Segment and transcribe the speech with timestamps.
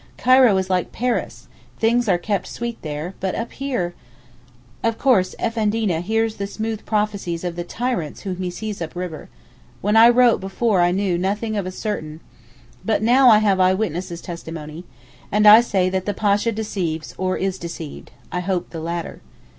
[0.17, 1.47] Cairo is like Paris,
[1.77, 3.93] things are kept sweet there, but up here—!
[4.83, 9.29] Of course Effendina hears the 'smooth prophecies' of the tyrants whom he sends up river.
[9.79, 12.19] When I wrote before I knew nothing certain
[12.83, 14.85] but now I have eye witnesses' testimony,
[15.31, 19.21] and I say that the Pasha deceives or is deceived—I hope the latter.